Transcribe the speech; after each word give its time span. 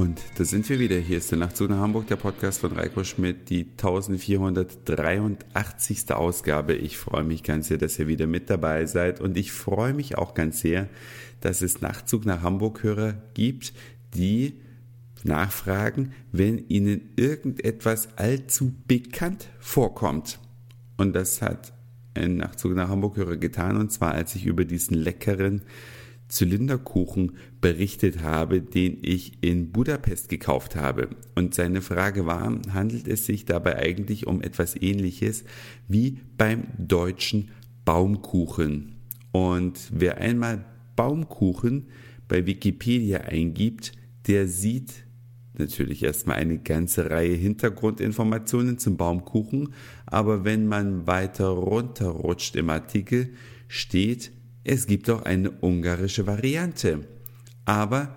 Und 0.00 0.20
da 0.36 0.44
sind 0.46 0.66
wir 0.70 0.78
wieder. 0.78 0.96
Hier 0.96 1.18
ist 1.18 1.30
der 1.30 1.36
Nachtzug 1.36 1.68
nach 1.68 1.76
Hamburg, 1.76 2.06
der 2.06 2.16
Podcast 2.16 2.60
von 2.60 2.72
Reiko 2.72 3.04
Schmidt, 3.04 3.50
die 3.50 3.66
1483. 3.72 6.10
Ausgabe. 6.12 6.72
Ich 6.72 6.96
freue 6.96 7.22
mich 7.22 7.42
ganz 7.42 7.68
sehr, 7.68 7.76
dass 7.76 7.98
ihr 7.98 8.08
wieder 8.08 8.26
mit 8.26 8.48
dabei 8.48 8.86
seid. 8.86 9.20
Und 9.20 9.36
ich 9.36 9.52
freue 9.52 9.92
mich 9.92 10.16
auch 10.16 10.32
ganz 10.32 10.62
sehr, 10.62 10.88
dass 11.42 11.60
es 11.60 11.82
Nachtzug 11.82 12.24
nach 12.24 12.40
Hamburg-Hörer 12.40 13.16
gibt, 13.34 13.74
die 14.14 14.54
nachfragen, 15.22 16.12
wenn 16.32 16.66
ihnen 16.68 17.10
irgendetwas 17.16 18.08
allzu 18.16 18.72
bekannt 18.86 19.48
vorkommt. 19.58 20.38
Und 20.96 21.12
das 21.12 21.42
hat 21.42 21.74
ein 22.14 22.38
Nachtzug 22.38 22.74
nach 22.74 22.88
Hamburg-Hörer 22.88 23.36
getan, 23.36 23.76
und 23.76 23.92
zwar 23.92 24.12
als 24.12 24.34
ich 24.34 24.46
über 24.46 24.64
diesen 24.64 24.96
leckeren 24.96 25.60
Zylinderkuchen 26.30 27.32
berichtet 27.60 28.22
habe, 28.22 28.62
den 28.62 28.98
ich 29.02 29.42
in 29.42 29.72
Budapest 29.72 30.28
gekauft 30.28 30.76
habe. 30.76 31.08
Und 31.34 31.54
seine 31.54 31.82
Frage 31.82 32.24
war, 32.24 32.58
handelt 32.72 33.08
es 33.08 33.26
sich 33.26 33.44
dabei 33.44 33.76
eigentlich 33.76 34.26
um 34.26 34.40
etwas 34.40 34.80
ähnliches 34.80 35.44
wie 35.88 36.18
beim 36.38 36.64
deutschen 36.78 37.50
Baumkuchen? 37.84 38.96
Und 39.32 39.78
wer 39.92 40.18
einmal 40.18 40.64
Baumkuchen 40.96 41.86
bei 42.28 42.46
Wikipedia 42.46 43.22
eingibt, 43.22 43.92
der 44.26 44.46
sieht 44.46 45.04
natürlich 45.58 46.02
erstmal 46.02 46.36
eine 46.36 46.58
ganze 46.58 47.10
Reihe 47.10 47.34
Hintergrundinformationen 47.34 48.78
zum 48.78 48.96
Baumkuchen, 48.96 49.74
aber 50.06 50.44
wenn 50.44 50.66
man 50.66 51.06
weiter 51.06 51.48
runterrutscht 51.48 52.56
im 52.56 52.70
Artikel, 52.70 53.34
steht 53.68 54.32
es 54.64 54.86
gibt 54.86 55.08
auch 55.10 55.22
eine 55.22 55.50
ungarische 55.50 56.26
Variante. 56.26 57.06
Aber 57.64 58.16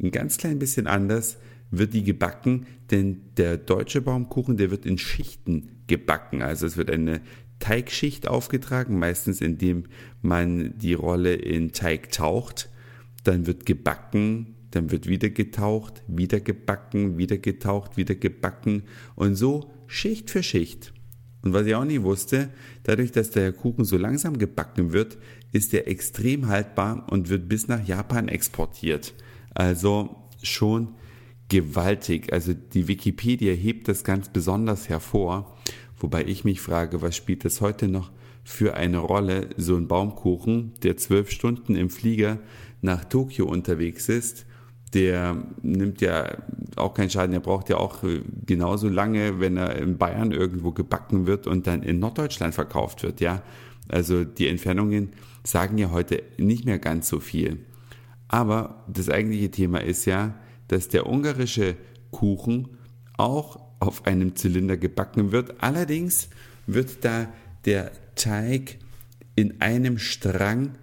ein 0.00 0.10
ganz 0.10 0.36
klein 0.36 0.58
bisschen 0.58 0.86
anders 0.86 1.38
wird 1.70 1.94
die 1.94 2.04
gebacken, 2.04 2.66
denn 2.90 3.22
der 3.36 3.56
deutsche 3.56 4.00
Baumkuchen, 4.00 4.56
der 4.56 4.70
wird 4.70 4.86
in 4.86 4.98
Schichten 4.98 5.82
gebacken. 5.86 6.42
Also 6.42 6.66
es 6.66 6.76
wird 6.76 6.90
eine 6.90 7.20
Teigschicht 7.58 8.26
aufgetragen, 8.26 8.98
meistens 8.98 9.40
indem 9.40 9.84
man 10.22 10.76
die 10.78 10.94
Rolle 10.94 11.34
in 11.34 11.72
Teig 11.72 12.10
taucht. 12.10 12.70
Dann 13.24 13.46
wird 13.46 13.66
gebacken, 13.66 14.56
dann 14.70 14.90
wird 14.90 15.06
wieder 15.06 15.30
getaucht, 15.30 16.02
wieder 16.06 16.40
gebacken, 16.40 17.18
wieder 17.18 17.38
getaucht, 17.38 17.96
wieder 17.96 18.14
gebacken 18.14 18.84
und 19.14 19.34
so 19.34 19.70
Schicht 19.86 20.30
für 20.30 20.42
Schicht. 20.42 20.92
Und 21.42 21.54
was 21.54 21.66
ich 21.66 21.74
auch 21.74 21.84
nie 21.84 22.02
wusste, 22.02 22.50
dadurch, 22.82 23.12
dass 23.12 23.30
der 23.30 23.52
Kuchen 23.52 23.84
so 23.84 23.96
langsam 23.96 24.38
gebacken 24.38 24.92
wird, 24.92 25.18
ist 25.52 25.72
er 25.74 25.88
extrem 25.88 26.48
haltbar 26.48 27.06
und 27.10 27.28
wird 27.28 27.48
bis 27.48 27.68
nach 27.68 27.86
Japan 27.86 28.28
exportiert. 28.28 29.14
Also 29.54 30.16
schon 30.42 30.94
gewaltig. 31.48 32.32
Also 32.32 32.54
die 32.54 32.88
Wikipedia 32.88 33.52
hebt 33.52 33.88
das 33.88 34.04
ganz 34.04 34.28
besonders 34.28 34.88
hervor, 34.88 35.56
wobei 35.98 36.24
ich 36.24 36.44
mich 36.44 36.60
frage, 36.60 37.02
was 37.02 37.16
spielt 37.16 37.44
das 37.44 37.60
heute 37.60 37.88
noch 37.88 38.10
für 38.44 38.74
eine 38.74 38.98
Rolle, 38.98 39.50
so 39.56 39.76
ein 39.76 39.88
Baumkuchen, 39.88 40.72
der 40.82 40.96
zwölf 40.96 41.30
Stunden 41.30 41.76
im 41.76 41.90
Flieger 41.90 42.38
nach 42.80 43.04
Tokio 43.04 43.46
unterwegs 43.46 44.08
ist, 44.08 44.46
der 44.94 45.36
nimmt 45.62 46.00
ja 46.00 46.38
auch 46.76 46.94
keinen 46.94 47.10
Schaden, 47.10 47.32
der 47.32 47.40
braucht 47.40 47.68
ja 47.68 47.76
auch 47.76 47.98
genauso 48.44 48.88
lange, 48.88 49.40
wenn 49.40 49.56
er 49.56 49.76
in 49.76 49.98
Bayern 49.98 50.32
irgendwo 50.32 50.72
gebacken 50.72 51.26
wird 51.26 51.46
und 51.46 51.66
dann 51.66 51.82
in 51.82 51.98
Norddeutschland 52.00 52.54
verkauft 52.54 53.02
wird, 53.02 53.20
ja. 53.20 53.42
Also 53.88 54.24
die 54.24 54.48
Entfernungen 54.48 55.10
sagen 55.44 55.78
ja 55.78 55.90
heute 55.90 56.22
nicht 56.38 56.64
mehr 56.64 56.78
ganz 56.78 57.08
so 57.08 57.20
viel. 57.20 57.66
Aber 58.28 58.84
das 58.86 59.08
eigentliche 59.08 59.50
Thema 59.50 59.78
ist 59.82 60.04
ja, 60.04 60.34
dass 60.68 60.88
der 60.88 61.08
ungarische 61.08 61.76
Kuchen 62.12 62.78
auch 63.16 63.60
auf 63.80 64.06
einem 64.06 64.36
Zylinder 64.36 64.76
gebacken 64.76 65.32
wird. 65.32 65.62
Allerdings 65.62 66.28
wird 66.66 67.04
da 67.04 67.28
der 67.64 67.90
Teig 68.14 68.78
in 69.34 69.60
einem 69.60 69.98
Strang 69.98 70.76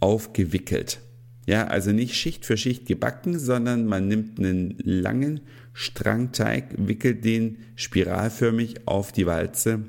aufgewickelt. 0.00 1.00
Ja, 1.46 1.66
also 1.66 1.92
nicht 1.92 2.14
Schicht 2.14 2.46
für 2.46 2.56
Schicht 2.56 2.86
gebacken, 2.86 3.38
sondern 3.38 3.86
man 3.86 4.08
nimmt 4.08 4.38
einen 4.38 4.78
langen 4.82 5.40
Strangteig, 5.72 6.74
wickelt 6.76 7.24
den 7.24 7.58
spiralförmig 7.74 8.86
auf 8.86 9.12
die 9.12 9.26
Walze 9.26 9.80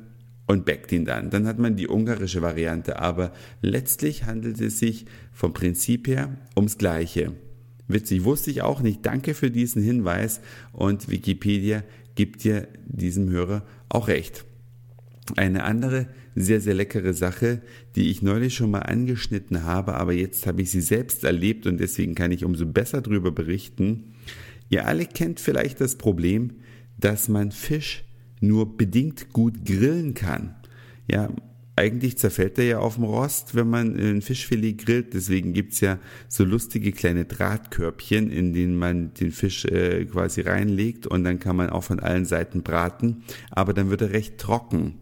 und 0.48 0.66
backt 0.66 0.92
ihn 0.92 1.06
dann. 1.06 1.30
Dann 1.30 1.48
hat 1.48 1.60
man 1.60 1.76
die 1.76 1.88
ungarische 1.88 2.42
Variante, 2.42 3.00
aber 3.00 3.32
letztlich 3.62 4.26
handelt 4.26 4.60
es 4.60 4.80
sich 4.80 5.06
vom 5.32 5.54
Prinzip 5.54 6.08
her 6.08 6.36
ums 6.56 6.78
Gleiche. 6.78 7.34
Witzig, 7.88 8.24
wusste 8.24 8.52
ich 8.52 8.62
auch 8.62 8.82
nicht. 8.82 9.06
Danke 9.06 9.34
für 9.34 9.52
diesen 9.52 9.82
Hinweis 9.82 10.42
und 10.74 11.10
Wikipedia 11.10 11.84
gibt 12.16 12.44
dir 12.44 12.68
diesem 12.88 13.30
Hörer 13.30 13.64
auch 13.90 14.08
recht. 14.08 14.46
Eine 15.36 15.64
andere 15.64 16.08
sehr, 16.36 16.62
sehr 16.62 16.76
leckere 16.76 17.14
Sache, 17.14 17.62
die 17.96 18.12
ich 18.12 18.22
neulich 18.22 18.54
schon 18.54 18.72
mal 18.72 18.80
angeschnitten 18.80 19.64
habe, 19.64 19.96
aber 19.96 20.14
jetzt 20.14 20.46
habe 20.46 20.62
ich 20.62 20.70
sie 20.70 20.82
selbst 20.82 21.24
erlebt 21.24 21.66
und 21.66 21.80
deswegen 21.80 22.14
kann 22.14 22.32
ich 22.32 22.46
umso 22.46 22.66
besser 22.66 23.02
darüber 23.02 23.32
berichten. 23.32 24.14
Ihr 24.70 24.86
alle 24.86 25.06
kennt 25.06 25.40
vielleicht 25.40 25.82
das 25.82 25.96
Problem, 25.96 26.52
dass 27.00 27.28
man 27.28 27.52
Fisch 27.52 28.04
nur 28.40 28.78
bedingt 28.78 29.32
gut 29.34 29.66
grillen 29.66 30.14
kann. 30.14 30.56
Ja, 31.10 31.30
eigentlich 31.76 32.18
zerfällt 32.18 32.58
er 32.58 32.66
ja 32.66 32.80
auf 32.80 32.96
dem 32.96 33.04
Rost, 33.04 33.54
wenn 33.54 33.70
man 33.70 33.96
ein 33.96 34.22
Fischfilet 34.22 34.86
grillt. 34.86 35.14
Deswegen 35.14 35.54
gibt's 35.54 35.82
ja 35.82 36.00
so 36.28 36.46
lustige 36.46 36.92
kleine 36.92 37.26
Drahtkörbchen, 37.26 38.32
in 38.32 38.54
denen 38.54 38.78
man 38.78 39.14
den 39.14 39.32
Fisch 39.32 39.66
äh, 39.66 40.06
quasi 40.06 40.42
reinlegt 40.42 41.06
und 41.06 41.24
dann 41.24 41.40
kann 41.40 41.56
man 41.56 41.70
auch 41.70 41.84
von 41.84 42.00
allen 42.00 42.26
Seiten 42.26 42.64
braten. 42.64 43.24
Aber 43.52 43.74
dann 43.74 43.90
wird 43.90 44.02
er 44.02 44.12
recht 44.12 44.38
trocken. 44.38 44.96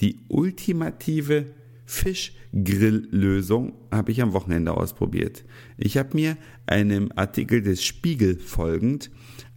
Die 0.00 0.20
ultimative 0.28 1.46
Fischgrilllösung 1.86 3.72
habe 3.90 4.12
ich 4.12 4.22
am 4.22 4.32
Wochenende 4.32 4.74
ausprobiert. 4.74 5.44
Ich 5.76 5.96
habe 5.96 6.10
mir 6.12 6.36
einem 6.66 7.10
Artikel 7.16 7.62
des 7.62 7.82
Spiegel 7.84 8.38
folgend 8.38 9.10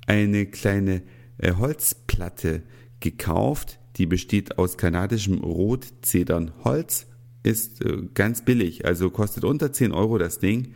eine 0.07 0.45
kleine 0.45 1.03
äh, 1.37 1.53
Holzplatte 1.53 2.63
gekauft. 3.01 3.79
Die 3.97 4.05
besteht 4.05 4.57
aus 4.57 4.77
kanadischem 4.77 5.39
Rotzedernholz, 5.39 7.07
ist 7.43 7.83
äh, 7.83 8.03
ganz 8.13 8.43
billig, 8.43 8.85
also 8.85 9.09
kostet 9.09 9.43
unter 9.43 9.73
10 9.73 9.91
Euro 9.91 10.17
das 10.17 10.39
Ding. 10.39 10.73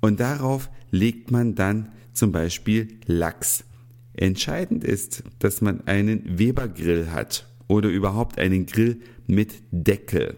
Und 0.00 0.20
darauf 0.20 0.70
legt 0.90 1.30
man 1.30 1.54
dann 1.54 1.90
zum 2.12 2.32
Beispiel 2.32 2.98
Lachs. 3.06 3.64
Entscheidend 4.12 4.84
ist, 4.84 5.24
dass 5.38 5.60
man 5.60 5.86
einen 5.86 6.38
Weber-Grill 6.38 7.10
hat 7.10 7.46
oder 7.68 7.88
überhaupt 7.88 8.38
einen 8.38 8.66
Grill 8.66 9.00
mit 9.26 9.54
Deckel. 9.70 10.36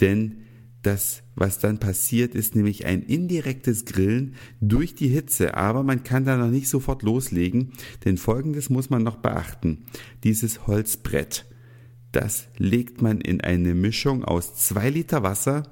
Denn 0.00 0.44
das, 0.82 1.22
was 1.34 1.58
dann 1.58 1.78
passiert, 1.78 2.34
ist 2.34 2.54
nämlich 2.54 2.84
ein 2.84 3.02
indirektes 3.02 3.86
Grillen 3.86 4.34
durch 4.60 4.94
die 4.94 5.08
Hitze. 5.08 5.54
Aber 5.54 5.82
man 5.82 6.04
kann 6.04 6.24
da 6.24 6.36
noch 6.36 6.50
nicht 6.50 6.68
sofort 6.68 7.02
loslegen, 7.02 7.72
denn 8.04 8.18
folgendes 8.18 8.70
muss 8.70 8.90
man 8.90 9.02
noch 9.02 9.16
beachten. 9.16 9.86
Dieses 10.24 10.66
Holzbrett, 10.66 11.46
das 12.12 12.48
legt 12.58 13.02
man 13.02 13.20
in 13.20 13.40
eine 13.40 13.74
Mischung 13.74 14.24
aus 14.24 14.54
zwei 14.54 14.90
Liter 14.90 15.22
Wasser 15.22 15.64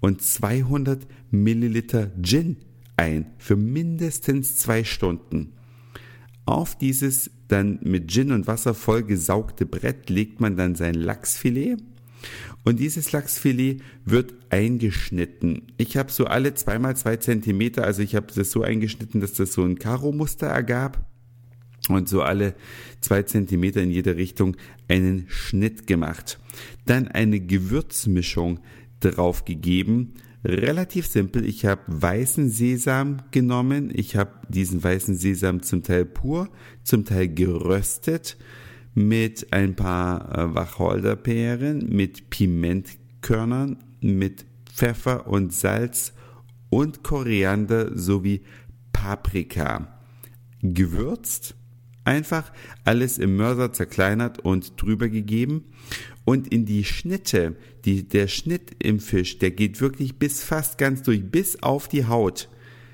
und 0.00 0.22
200 0.22 1.06
Milliliter 1.30 2.10
Gin 2.20 2.58
ein 2.96 3.26
für 3.38 3.56
mindestens 3.56 4.56
zwei 4.56 4.84
Stunden. 4.84 5.54
Auf 6.50 6.76
dieses 6.76 7.30
dann 7.46 7.78
mit 7.80 8.10
Gin 8.10 8.32
und 8.32 8.48
Wasser 8.48 8.74
vollgesaugte 8.74 9.66
Brett 9.66 10.10
legt 10.10 10.40
man 10.40 10.56
dann 10.56 10.74
sein 10.74 10.94
Lachsfilet 10.94 11.76
und 12.64 12.80
dieses 12.80 13.12
Lachsfilet 13.12 13.80
wird 14.04 14.34
eingeschnitten. 14.50 15.62
Ich 15.76 15.96
habe 15.96 16.10
so 16.10 16.24
alle 16.24 16.52
zweimal 16.54 16.96
zwei 16.96 17.18
Zentimeter, 17.18 17.84
also 17.84 18.02
ich 18.02 18.16
habe 18.16 18.26
das 18.34 18.50
so 18.50 18.62
eingeschnitten, 18.62 19.20
dass 19.20 19.34
das 19.34 19.52
so 19.52 19.62
ein 19.62 19.78
Karo-Muster 19.78 20.48
ergab 20.48 21.08
und 21.88 22.08
so 22.08 22.20
alle 22.20 22.56
zwei 23.00 23.22
Zentimeter 23.22 23.80
in 23.80 23.92
jede 23.92 24.16
Richtung 24.16 24.56
einen 24.88 25.26
Schnitt 25.28 25.86
gemacht. 25.86 26.40
Dann 26.84 27.06
eine 27.06 27.38
Gewürzmischung 27.38 28.58
drauf 28.98 29.44
gegeben. 29.44 30.14
Relativ 30.44 31.06
simpel. 31.06 31.44
Ich 31.44 31.66
habe 31.66 31.82
weißen 31.86 32.48
Sesam 32.48 33.18
genommen. 33.30 33.90
Ich 33.94 34.16
habe 34.16 34.32
diesen 34.48 34.82
weißen 34.82 35.16
Sesam 35.16 35.62
zum 35.62 35.82
Teil 35.82 36.06
pur, 36.06 36.48
zum 36.82 37.04
Teil 37.04 37.28
geröstet 37.28 38.38
mit 38.94 39.52
ein 39.52 39.76
paar 39.76 40.36
äh, 40.36 40.54
Wacholderbeeren, 40.54 41.88
mit 41.88 42.30
Pimentkörnern, 42.30 43.76
mit 44.00 44.46
Pfeffer 44.74 45.26
und 45.26 45.52
Salz 45.52 46.14
und 46.70 47.02
Koriander 47.02 47.96
sowie 47.96 48.42
Paprika. 48.92 50.00
Gewürzt, 50.62 51.54
einfach 52.04 52.50
alles 52.84 53.18
im 53.18 53.36
Mörser 53.36 53.72
zerkleinert 53.72 54.38
und 54.38 54.80
drüber 54.80 55.08
gegeben 55.08 55.64
und 56.30 56.46
in 56.46 56.64
die 56.64 56.84
Schnitte, 56.84 57.56
die, 57.84 58.06
der 58.06 58.28
Schnitt 58.28 58.76
im 58.78 59.00
Fisch, 59.00 59.38
der 59.38 59.50
geht 59.50 59.80
wirklich 59.80 60.14
bis 60.14 60.44
fast 60.44 60.78
ganz 60.78 61.02
durch, 61.02 61.24
bis 61.24 61.60
auf 61.60 61.88
die 61.88 62.06
Haut, 62.06 62.48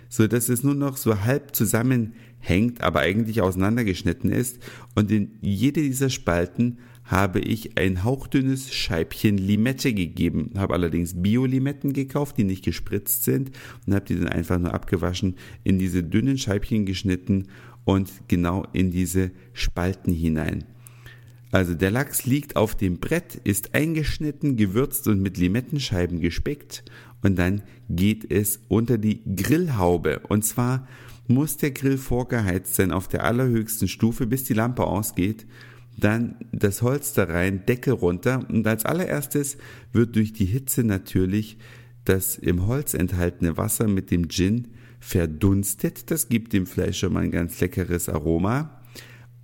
so 0.09 0.27
dass 0.27 0.49
es 0.49 0.63
nur 0.63 0.75
noch 0.75 0.97
so 0.97 1.21
halb 1.21 1.55
zusammen 1.55 2.15
hängt, 2.39 2.81
aber 2.81 3.01
eigentlich 3.01 3.43
auseinandergeschnitten 3.43 4.33
ist. 4.33 4.59
Und 4.95 5.11
in 5.11 5.33
jede 5.43 5.83
dieser 5.83 6.09
Spalten 6.09 6.79
habe 7.05 7.41
ich 7.41 7.77
ein 7.77 8.05
hauchdünnes 8.05 8.73
Scheibchen 8.73 9.37
Limette 9.37 9.93
gegeben, 9.93 10.53
habe 10.57 10.73
allerdings 10.73 11.21
Bio-Limetten 11.21 11.93
gekauft, 11.93 12.39
die 12.39 12.45
nicht 12.45 12.65
gespritzt 12.65 13.25
sind 13.25 13.51
und 13.87 13.95
habe 13.95 14.07
die 14.07 14.19
dann 14.19 14.31
einfach 14.31 14.59
nur 14.59 14.73
abgewaschen, 14.73 15.35
in 15.63 15.79
diese 15.79 16.03
dünnen 16.03 16.39
Scheibchen 16.39 16.87
geschnitten 16.87 17.49
und 17.85 18.11
genau 18.29 18.65
in 18.73 18.91
diese 18.91 19.31
Spalten 19.53 20.15
hinein. 20.15 20.65
Also 21.53 21.75
der 21.75 21.91
Lachs 21.91 22.27
liegt 22.27 22.57
auf 22.57 22.75
dem 22.75 22.99
Brett, 22.99 23.37
ist 23.45 23.75
eingeschnitten, 23.75 24.57
gewürzt 24.57 25.07
und 25.07 25.21
mit 25.21 25.39
Limettenscheiben 25.39 26.21
gespeckt 26.21 26.85
und 27.23 27.37
dann 27.37 27.63
geht 27.89 28.31
es 28.31 28.61
unter 28.69 28.99
die 28.99 29.23
Grillhaube 29.25 30.21
und 30.29 30.45
zwar 30.45 30.87
muss 31.29 31.57
der 31.57 31.73
Grill 31.73 31.99
vorgeheizt 31.99 32.75
sein 32.75 32.93
auf 32.93 33.09
der 33.09 33.25
allerhöchsten 33.25 33.89
Stufe, 33.89 34.27
bis 34.27 34.45
die 34.45 34.55
Lampe 34.55 34.85
ausgeht 34.85 35.47
dann 35.97 36.37
das 36.53 36.83
Holz 36.83 37.13
da 37.15 37.25
rein, 37.25 37.65
Deckel 37.67 37.95
runter 37.95 38.47
und 38.49 38.67
als 38.67 38.85
allererstes 38.85 39.57
wird 39.93 40.17
durch 40.17 40.33
die 40.33 40.45
Hitze 40.45 40.85
natürlich 40.85 41.59
das 42.05 42.37
im 42.37 42.67
Holz 42.67 42.95
enthaltene 42.95 43.57
Wasser 43.57 43.89
mit 43.89 44.11
dem 44.11 44.29
Gin 44.29 44.69
verdunstet. 45.01 46.11
Das 46.11 46.29
gibt 46.29 46.53
dem 46.53 46.67
Fleisch 46.67 46.99
schon 46.99 47.15
mal 47.15 47.25
ein 47.25 47.31
ganz 47.31 47.59
leckeres 47.61 48.09
Aroma. 48.09 48.83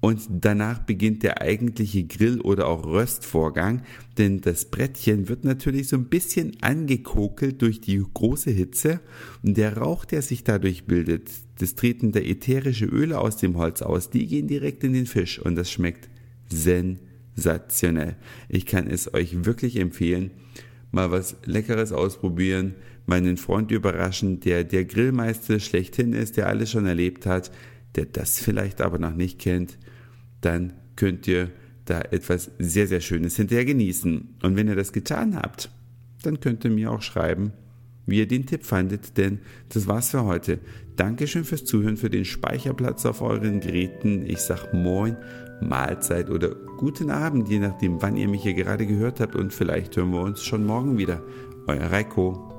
Und 0.02 0.22
danach 0.28 0.81
beginnt 0.81 1.22
der 1.22 1.43
eigentliche 1.43 2.02
Grill- 2.02 2.40
oder 2.40 2.66
auch 2.66 2.84
Röstvorgang, 2.84 3.82
denn 4.19 4.40
das 4.40 4.64
Brettchen 4.64 5.28
wird 5.28 5.44
natürlich 5.44 5.87
so 5.87 5.96
ein 5.96 6.06
bisschen 6.06 6.56
angekokelt 6.60 7.62
durch 7.62 7.81
die 7.81 8.02
große 8.12 8.50
Hitze 8.50 8.99
und 9.44 9.56
der 9.56 9.76
Rauch, 9.76 10.04
der 10.04 10.22
sich 10.22 10.43
dadurch 10.43 10.87
bildet, 10.87 11.31
das 11.58 11.76
treten 11.76 12.10
der 12.10 12.28
ätherische 12.28 12.87
Öle 12.87 13.20
aus 13.20 13.37
dem 13.37 13.56
Holz 13.56 13.81
aus, 13.81 14.10
die 14.10 14.26
gehen 14.26 14.49
direkt 14.49 14.82
in 14.82 14.93
den 14.93 15.06
Fisch 15.06 15.38
und 15.38 15.54
das 15.54 15.70
schmeckt 15.70 16.08
sensationell. 16.49 18.16
Ich 18.49 18.66
kann 18.66 18.88
es 18.88 19.14
euch 19.14 19.44
wirklich 19.44 19.76
empfehlen. 19.76 20.32
Mal 20.90 21.12
was 21.12 21.37
Leckeres 21.44 21.93
ausprobieren, 21.93 22.75
meinen 23.06 23.37
Freund 23.37 23.70
überraschen, 23.70 24.40
der 24.40 24.64
der 24.64 24.84
Grillmeister 24.84 25.60
schlechthin 25.60 26.12
ist, 26.12 26.37
der 26.38 26.49
alles 26.49 26.72
schon 26.72 26.87
erlebt 26.87 27.25
hat, 27.25 27.52
der 27.97 28.06
das 28.06 28.39
vielleicht 28.39 28.81
aber 28.81 28.99
noch 28.99 29.15
nicht 29.15 29.39
kennt, 29.39 29.79
dann 30.41 30.73
könnt 30.97 31.27
ihr 31.27 31.50
da 31.85 32.00
etwas 32.00 32.50
sehr, 32.59 32.87
sehr 32.87 33.00
Schönes 33.00 33.37
hinterher 33.37 33.65
genießen. 33.65 34.37
Und 34.43 34.56
wenn 34.56 34.69
ihr 34.69 34.77
das 34.77 34.93
getan 34.93 35.37
habt, 35.37 35.71
dann 36.23 36.41
könnt 36.41 36.65
ihr 36.65 36.71
mir 36.71 36.91
auch 36.91 37.03
schreiben, 37.03 37.53
wie 38.06 38.19
ihr 38.19 38.29
den 38.29 38.47
Tipp 38.47 38.65
fandet, 38.65 39.17
denn 39.17 39.41
das 39.69 39.87
war's 39.87 40.11
für 40.11 40.25
heute. 40.25 40.59
Dankeschön 40.97 41.44
fürs 41.44 41.65
Zuhören, 41.65 41.97
für 41.97 42.11
den 42.11 42.25
Speicherplatz 42.25 43.06
auf 43.06 43.23
euren 43.23 43.61
Geräten. 43.61 44.25
Ich 44.27 44.41
sag 44.41 44.73
Moin 44.73 45.17
Mahlzeit 45.61 46.29
oder 46.29 46.55
guten 46.79 47.11
Abend, 47.11 47.49
je 47.49 47.61
nachdem, 47.61 48.03
wann 48.03 48.17
ihr 48.17 48.29
mich 48.29 48.43
hier 48.43 48.55
gerade 48.55 48.87
gehört 48.87 49.21
habt 49.21 49.37
und 49.37 49.53
vielleicht 49.53 49.97
hören 49.97 50.11
wir 50.11 50.21
uns 50.21 50.43
schon 50.43 50.67
morgen 50.67 50.99
wieder. 50.99 51.23
Euer 51.67 51.93
Reiko. 51.93 52.51